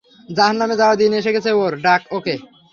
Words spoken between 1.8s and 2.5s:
ডাক ওকে!